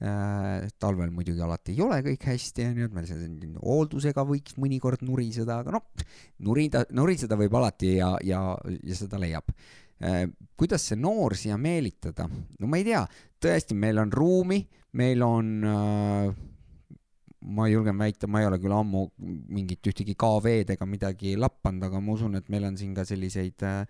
[0.02, 5.04] äh,, talvel muidugi alati ei ole kõik hästi, onju, et meil see hooldusega võiks mõnikord
[5.06, 6.06] nuriseda, aga noh,
[6.46, 8.42] nurida, nuriseda võib alati ja, ja,
[8.82, 10.24] ja seda leiab äh,
[10.56, 12.28] kuidas see noor siia meelitada?
[12.28, 13.02] no ma ei tea,
[13.42, 14.62] tõesti, meil on ruumi,
[14.96, 16.30] meil on äh,
[17.40, 19.06] ma julgen väita, ma ei ole küll ammu
[19.52, 23.68] mingit ühtegi KV-d ega midagi lappanud, aga ma usun, et meil on siin ka selliseid
[23.68, 23.84] äh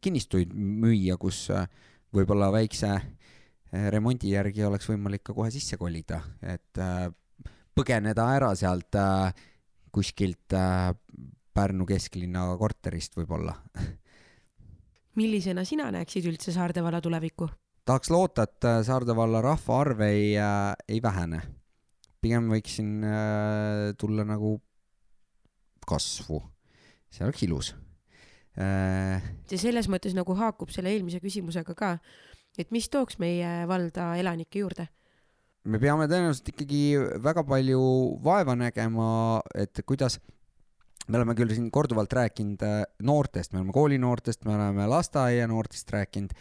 [0.00, 1.66] kinnistuid müüa, kus äh,
[2.14, 7.08] võib-olla väikse äh, remondi järgi oleks võimalik ka kohe sisse kolida, et äh,
[7.76, 9.32] põgeneda ära sealt äh,
[9.92, 10.92] kuskilt äh,
[11.58, 13.56] Pärnu kesklinna korterist võib-olla
[15.18, 17.48] millisena sina näeksid üldse Saarde valla tulevikku?
[17.88, 21.42] tahaks loota, et äh, Saarde valla rahvaarv ei äh,, ei vähene
[22.22, 24.56] pigem võiksin äh, tulla nagu
[25.88, 26.42] kasvu,
[27.10, 27.87] see oleks ilus äh,.
[28.58, 31.92] See selles mõttes nagu haakub selle eelmise küsimusega ka,
[32.58, 34.88] et mis tooks meie valda elanikke juurde?
[35.68, 36.82] me peame tõenäoliselt ikkagi
[37.22, 37.80] väga palju
[38.24, 39.08] vaeva nägema,
[39.54, 40.18] et kuidas
[41.08, 46.34] me oleme küll siin korduvalt rääkinud äh, noortest, me oleme koolinoortest, me oleme lasteaianoortest rääkinud,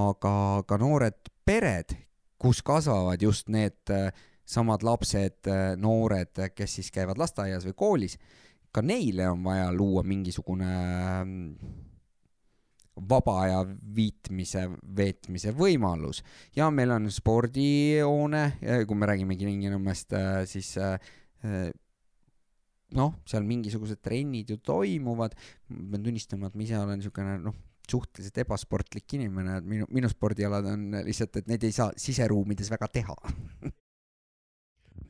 [0.00, 0.34] aga
[0.68, 1.96] ka noored pered,
[2.40, 4.10] kus kasvavad just need äh,
[4.44, 8.18] samad lapsed, äh, noored, kes siis käivad lasteaias või koolis,
[8.70, 10.70] ka neile on vaja luua mingisugune
[11.24, 11.78] mm,
[13.10, 13.60] vaba aja
[13.96, 14.66] viitmise,
[14.96, 16.22] veetmise võimalus.
[16.56, 18.44] ja meil on spordihoone,
[18.86, 20.98] kui me räägime Kilingi-Nõmmest, äh, siis äh,
[22.96, 25.36] noh, seal mingisugused trennid ju toimuvad,
[25.70, 27.58] ma pean tunnistama, et ma ise olen niisugune noh,
[27.90, 32.90] suhteliselt ebasportlik inimene, et minu, minu spordialad on lihtsalt, et neid ei saa siseruumides väga
[33.00, 33.16] teha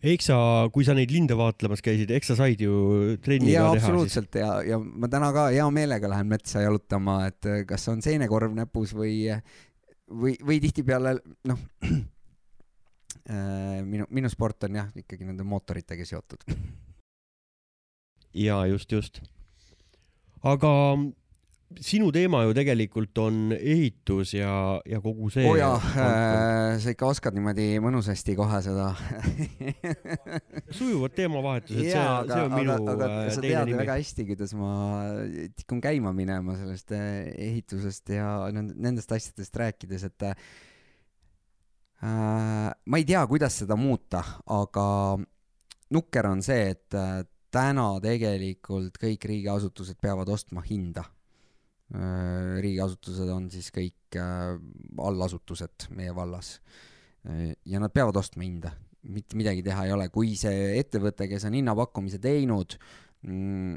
[0.00, 0.36] eks sa,
[0.72, 3.82] kui sa neid linde vaatlemas käisid, eks sa said ju trenni ja, ka teha.
[3.84, 4.42] absoluutselt siis.
[4.42, 8.54] ja, ja ma täna ka hea meelega lähen metsa jalutama, et eh, kas on seenekorv
[8.56, 9.28] näpus või,
[10.08, 11.18] või, või tihtipeale
[11.50, 11.60] noh
[13.28, 16.48] äh,, minu, minu sport on jah, ikkagi nende mootoritega seotud.
[18.46, 19.20] ja just, just.
[20.40, 20.72] aga
[21.78, 25.44] sinu teema ju tegelikult on ehitus ja, ja kogu see.
[25.46, 28.88] oo oh jaa äh,, sa ikka oskad niimoodi mõnusasti kohe seda
[30.78, 34.72] sujuvad teemavahetused, see, see on minu aga, aga, äh, sa tead väga hästi, kuidas ma
[35.62, 40.34] tikun käima minema sellest äh, ehitusest ja nendest asjadest rääkides, et äh,
[42.02, 44.88] ma ei tea, kuidas seda muuta, aga
[45.94, 47.22] nukker on see, et äh,
[47.54, 51.06] täna tegelikult kõik riigiasutused peavad ostma hinda.
[51.06, 51.19] Äh,
[52.62, 54.54] riigiasutused on siis kõik äh,
[55.02, 56.58] allasutused meie vallas.
[57.26, 58.72] Äh, ja nad peavad ostma hinda,
[59.10, 62.76] mitte midagi teha ei ole, kui see ettevõte, kes on hinnapakkumise teinud
[63.26, 63.74] mm,,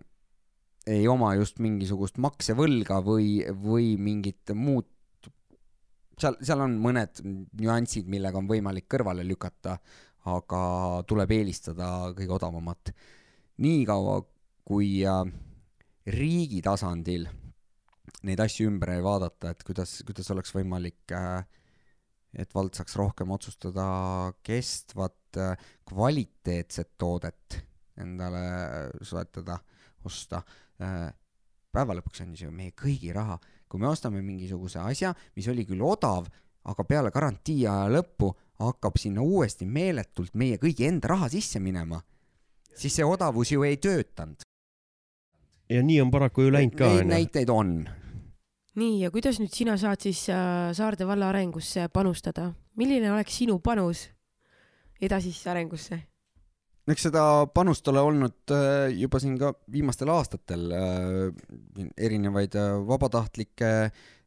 [0.94, 4.90] ei oma just mingisugust maksevõlga või, või mingit muud
[6.20, 9.80] seal, seal on mõned nüansid, millega on võimalik kõrvale lükata,
[10.30, 10.64] aga
[11.10, 12.94] tuleb eelistada kõige odavamat.
[13.64, 14.22] niikaua,
[14.66, 15.24] kui äh,
[16.06, 17.28] riigi tasandil
[18.24, 21.44] neid asju ümber vaadata, et kuidas, kuidas oleks võimalik äh,
[22.34, 23.86] et vald saaks rohkem otsustada
[24.44, 27.62] kestvat äh, kvaliteetset toodet
[28.02, 28.42] endale
[29.06, 29.60] soetada,
[30.04, 30.40] osta.
[31.72, 33.38] päeva lõpuks on see ju meie kõigi raha
[33.74, 36.28] kui me ostame mingisuguse asja, mis oli küll odav,
[36.70, 38.28] aga peale garantii aja lõppu
[38.62, 41.98] hakkab sinna uuesti meeletult meie kõigi enda raha sisse minema,
[42.78, 44.46] siis see odavus ju ei töötanud.
[45.74, 46.90] Ja nii on paraku ju läinud ka.
[46.94, 47.76] Neid näiteid on.
[48.80, 52.52] nii, ja kuidas nüüd sina saad siis äh, Saarde valla arengusse panustada?
[52.78, 54.08] milline oleks sinu panus
[55.02, 56.00] edasisse arengusse?
[56.92, 57.24] eks seda
[57.56, 63.72] panust ole olnud äh, juba siin ka viimastel aastatel, äh, erinevaid äh, vabatahtlikke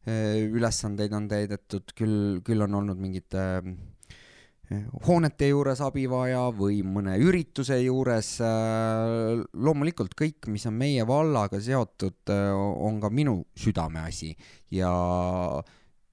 [0.07, 3.41] ülesandeid on täidetud, küll, küll on olnud mingite
[5.07, 8.33] hoonete juures abi vaja või mõne ürituse juures.
[9.53, 14.35] loomulikult kõik, mis on meie vallaga seotud, on ka minu südameasi
[14.75, 14.91] ja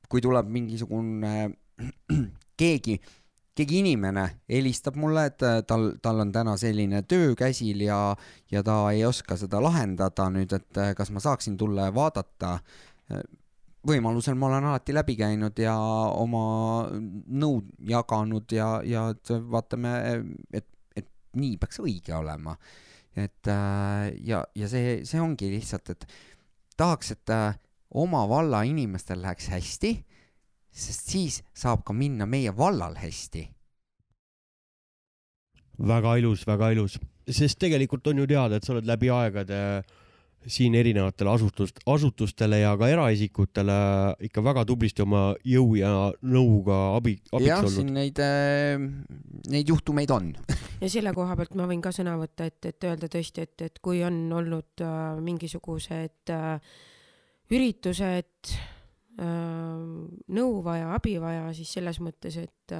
[0.10, 1.50] kui tuleb mingisugune
[2.62, 3.00] keegi
[3.56, 8.00] keegi inimene helistab mulle, et äh, tal, tal on täna selline töö käsil ja,
[8.52, 12.58] ja ta ei oska seda lahendada nüüd, et äh, kas ma saaksin tulla ja vaadata.
[13.84, 16.46] Äh, võimalusel ma olen alati läbi käinud ja oma
[16.92, 19.94] nõud jaganud ja, ja et vaatame,
[20.52, 22.58] et, et nii peaks õige olema.
[23.16, 26.08] et ja, ja see, see ongi lihtsalt, et
[26.78, 27.36] tahaks, et
[27.94, 29.94] oma valla inimestel läheks hästi
[30.74, 33.48] sest siis saab ka minna meie vallal hästi.
[35.84, 39.58] väga ilus, väga ilus, sest tegelikult on ju teada, et sa oled läbi aegade
[40.48, 43.78] siin erinevatele asutust, asutustele ja ka eraisikutele
[44.28, 47.94] ikka väga tublisti oma jõu ja nõuga abi, abiks jah, olnud.
[47.96, 48.84] neid, äh,
[49.54, 50.32] neid juhtumeid on
[50.84, 53.82] ja selle koha pealt ma võin ka sõna võtta, et, et öelda tõesti, et, et
[53.84, 56.78] kui on olnud äh, mingisugused äh,
[57.54, 58.56] üritused
[59.14, 62.74] nõu vaja, abi vaja, siis selles mõttes, et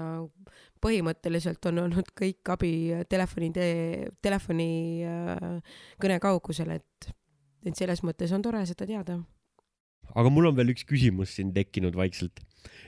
[0.82, 2.72] põhimõtteliselt on olnud kõik abi
[3.06, 4.72] telefoni tee, telefoni
[6.02, 7.14] kõne kaugusel, et,
[7.66, 9.20] et selles mõttes on tore seda teada.
[10.14, 12.42] aga mul on veel üks küsimus siin tekkinud vaikselt,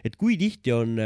[0.03, 0.99] et kui tihti on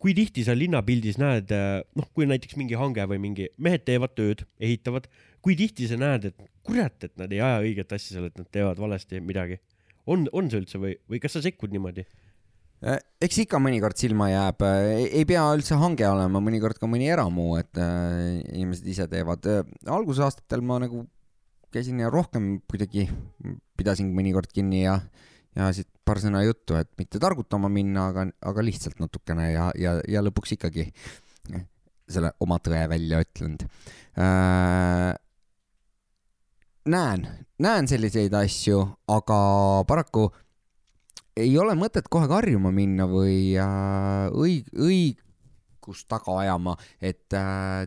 [0.00, 1.50] kui tihti sa linnapildis näed,
[1.98, 5.08] noh, kui näiteks mingi hange või mingi, mehed teevad tööd, ehitavad,
[5.44, 8.48] kui tihti sa näed, et kurat, et nad ei aja õiget asja seal, et nad
[8.48, 9.60] teevad valesti midagi
[10.06, 12.04] on, on see üldse või, või kas sa sekkud niimoodi?
[12.82, 17.06] Äh, eks ikka mõnikord silma jääb, äh, ei pea üldse hange olema, mõnikord ka mõni
[17.12, 19.46] eramu, et äh, inimesed ise teevad.
[19.86, 21.04] algusaastatel ma nagu
[21.72, 23.08] käisin ja rohkem kuidagi
[23.78, 24.98] pidasin mõnikord kinni ja,
[25.56, 29.96] ja siit paar sõna juttu, et mitte targutama minna, aga, aga lihtsalt natukene ja, ja,
[30.08, 30.90] ja lõpuks ikkagi
[32.12, 33.64] selle oma tõe välja ütlenud.
[34.20, 35.12] Äh,
[36.92, 37.26] näen,
[37.62, 39.40] näen selliseid asju, aga
[39.88, 40.28] paraku
[41.38, 47.86] ei ole mõtet kohe karjuma minna või äh, õig-, õigust taga ajama, et äh,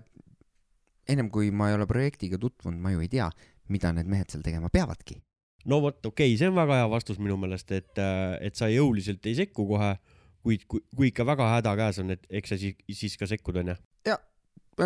[1.11, 3.29] ennem kui ma ei ole projektiga tutvunud, ma ju ei tea,
[3.71, 5.19] mida need mehed seal tegema peavadki.
[5.65, 8.69] no vot, okei okay,, see on väga hea vastus minu meelest, et, äh, et sa
[8.69, 9.95] jõuliselt ei sekku kohe,
[10.45, 13.57] kuid kui, kui ikka väga häda käes on, et eks sa siis, siis ka sekkud,
[13.63, 13.77] onju.
[14.05, 14.19] ja,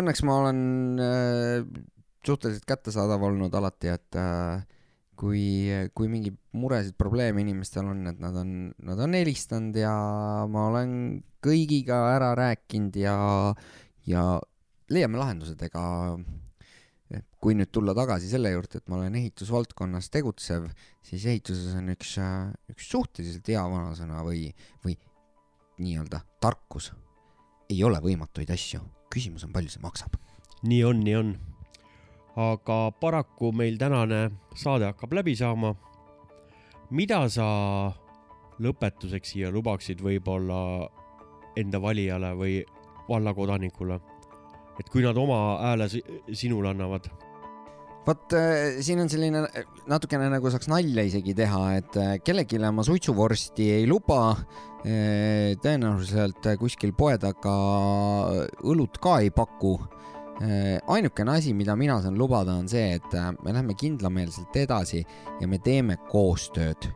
[0.00, 0.60] õnneks ma olen
[1.04, 1.70] äh,
[2.26, 4.64] suhteliselt kättesaadav olnud alati, et äh,
[5.20, 5.44] kui,
[5.92, 8.54] kui mingi muresid, probleeme inimestel on, et nad on,
[8.88, 9.92] nad on helistanud ja
[10.48, 10.92] ma olen
[11.44, 13.16] kõigiga ära rääkinud ja,
[14.08, 14.24] ja
[14.92, 15.82] leiame lahendused, ega
[17.42, 20.68] kui nüüd tulla tagasi selle juurde, et ma olen ehitusvaldkonnas tegutsev,
[21.02, 22.16] siis ehituses on üks,
[22.70, 24.48] üks suhteliselt hea vanasõna või,
[24.84, 24.94] või
[25.82, 26.92] nii-öelda tarkus.
[27.70, 28.80] ei ole võimatuid asju,
[29.10, 30.18] küsimus on, palju see maksab.
[30.62, 31.34] nii on, nii on
[32.36, 35.74] aga paraku meil tänane saade hakkab läbi saama.
[36.90, 37.46] mida sa
[38.58, 40.88] lõpetuseks siia lubaksid võib-olla
[41.56, 42.64] enda valijale või
[43.08, 44.00] vallakodanikule,
[44.80, 47.10] et kui nad oma hääle sinule annavad?
[48.06, 52.58] vot äh, siin on selline äh, natukene nagu saaks nalja isegi teha, et äh, kellelegi
[52.72, 54.36] ma suitsuvorsti ei luba.
[54.80, 57.52] tõenäoliselt kuskil poe taga
[58.64, 59.74] õlut ka ei paku
[60.88, 63.12] ainukene asi, mida mina saan lubada, on see, et
[63.44, 65.02] me läheme kindlameelselt edasi
[65.36, 66.88] ja me teeme koostööd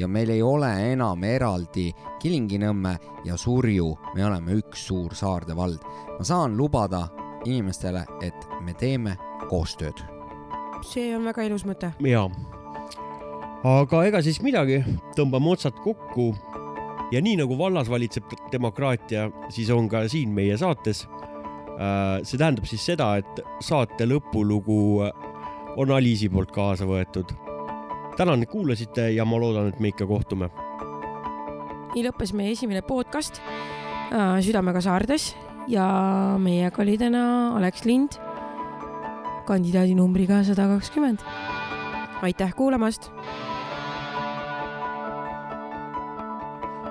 [0.00, 1.90] ja meil ei ole enam eraldi
[2.22, 2.94] Kilingi-Nõmme
[3.28, 5.84] ja Surju, me oleme üks suur Saarde vald.
[6.16, 7.04] ma saan lubada
[7.46, 9.16] inimestele, et me teeme
[9.48, 10.02] koostööd.
[10.82, 11.92] see on väga ilus mõte.
[12.00, 12.28] jaa,
[13.64, 14.82] aga ega siis midagi,
[15.16, 16.32] tõmbame otsad kokku
[17.12, 21.06] ja nii nagu vallas valitseb demokraatia, siis on ka siin meie saates.
[21.76, 25.10] Äh, see tähendab siis seda, et saate lõpulugu
[25.76, 27.34] on Aliisi poolt kaasa võetud.
[28.16, 30.48] tänan, et kuulasite ja ma loodan, et me ikka kohtume.
[31.94, 35.34] nii lõppes meie esimene podcast äh, Südamega saardes
[35.68, 35.88] ja
[36.38, 38.20] meiega oli täna Alex Lind
[39.46, 41.20] kandidaadi numbriga sada kakskümmend.
[42.22, 43.10] aitäh kuulamast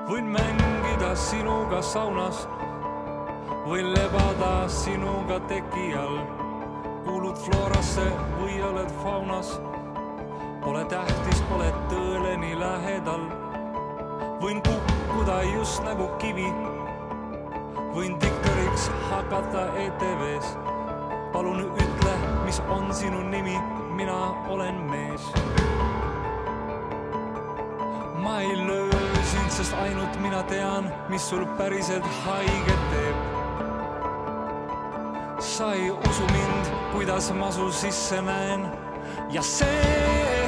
[0.05, 2.45] võin mängida sinuga saunas,
[3.65, 6.19] võin lebada sinuga teki all.
[7.05, 8.05] kuulud Florasse
[8.39, 9.51] või oled faunas.
[10.63, 13.27] Pole tähtis, oled tõele nii lähedal.
[14.41, 16.74] võin kukkuda just nagu kivi.
[17.95, 20.55] Võin diktoriks hakata ETV-s.
[21.31, 22.15] palun ütle,
[22.45, 23.55] mis on sinu nimi,
[23.95, 24.17] mina
[24.51, 25.29] olen mees.
[28.23, 28.91] ma ei löö
[29.31, 33.17] sind, sest ainult mina tean, mis sul päriselt haiget teeb.
[35.39, 38.67] sa ei usu mind, kuidas ma su sisse näen
[39.31, 40.44] ja see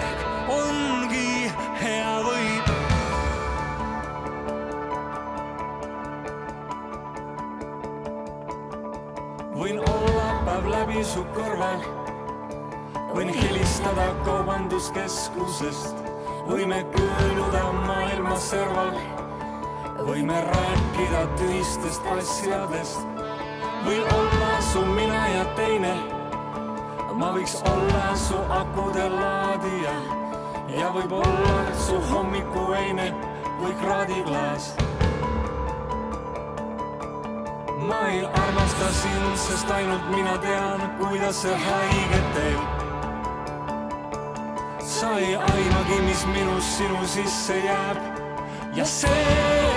[10.97, 11.81] läbi su kõrval,
[13.13, 15.99] võin helistada kaubanduskeskusest.
[16.47, 18.95] Võime kõõluda maailma serval,
[20.07, 23.21] võime rääkida tühistest asjadest,
[23.85, 25.93] või olla su mina ja teine.
[27.17, 29.93] ma võiks olla su akude laadija.
[30.79, 33.13] Ja võib-olla su hommikuveine
[33.61, 34.86] või kraadiklaas.
[37.88, 42.61] Ma ei armasta sind, sest ainult mina tean, kuidas see haiget teeb.
[44.83, 47.97] Sa ei aimagi, mis minus sinu sisse jääb.
[48.75, 49.76] Ja see